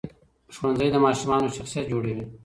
[0.55, 2.23] ښوونځی د ماشومانو شخصیت جوړوي.